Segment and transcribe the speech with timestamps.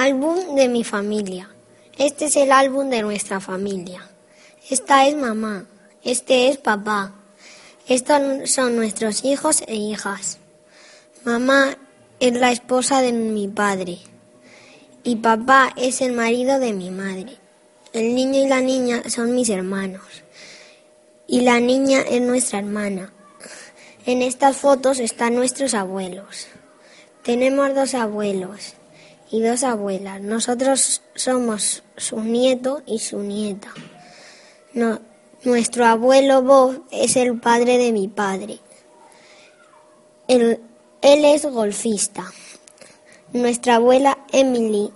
[0.00, 1.50] Álbum de mi familia.
[1.98, 4.08] Este es el álbum de nuestra familia.
[4.70, 5.66] Esta es mamá.
[6.04, 7.14] Este es papá.
[7.88, 10.38] Estos son nuestros hijos e hijas.
[11.24, 11.76] Mamá
[12.20, 13.98] es la esposa de mi padre
[15.02, 17.36] y papá es el marido de mi madre.
[17.92, 20.22] El niño y la niña son mis hermanos
[21.26, 23.12] y la niña es nuestra hermana.
[24.06, 26.46] En estas fotos están nuestros abuelos.
[27.24, 28.77] Tenemos dos abuelos
[29.30, 30.20] y dos abuelas.
[30.20, 33.72] Nosotros somos su nieto y su nieta.
[35.44, 38.58] nuestro abuelo Bob es el padre de mi padre.
[40.26, 40.60] Él,
[41.02, 42.24] él es golfista.
[43.32, 44.90] Nuestra abuela Emily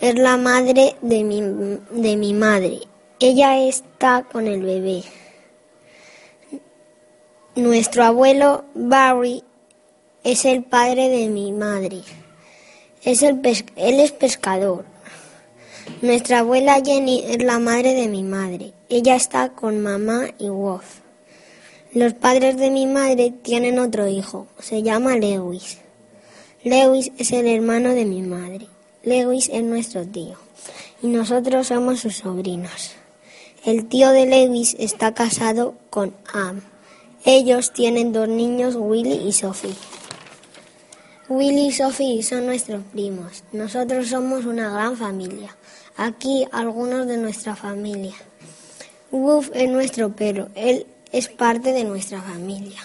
[0.00, 2.80] es la madre de mi, de mi madre.
[3.20, 5.04] Ella está con el bebé.
[7.54, 9.44] Nuestro abuelo Barry
[10.24, 12.02] es el padre de mi madre.
[13.04, 13.40] Es el
[13.74, 14.84] él es pescador.
[16.02, 18.74] Nuestra abuela Jenny es la madre de mi madre.
[18.88, 21.00] Ella está con mamá y Wolf.
[21.92, 24.46] Los padres de mi madre tienen otro hijo.
[24.60, 25.78] Se llama Lewis.
[26.62, 28.68] Lewis es el hermano de mi madre.
[29.02, 30.36] Lewis es nuestro tío.
[31.02, 32.92] Y nosotros somos sus sobrinos.
[33.64, 36.60] El tío de Lewis está casado con Am.
[37.24, 39.74] Ellos tienen dos niños, Willy y Sophie.
[41.34, 43.42] Willy y Sophie son nuestros primos.
[43.52, 45.56] Nosotros somos una gran familia.
[45.96, 48.14] Aquí algunos de nuestra familia.
[49.10, 50.48] Wolf es nuestro perro.
[50.54, 52.80] Él es parte de nuestra familia.